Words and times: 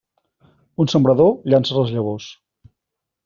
Un 0.85 0.89
sembrador 0.93 1.29
llança 1.53 1.77
les 1.79 1.93
llavors. 1.97 2.31